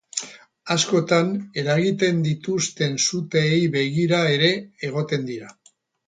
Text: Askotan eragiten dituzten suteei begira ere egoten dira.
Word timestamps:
Askotan 0.75 1.27
eragiten 1.63 2.23
dituzten 2.27 2.97
suteei 3.03 3.59
begira 3.75 4.23
ere 4.39 4.49
egoten 4.89 5.29
dira. 5.29 5.53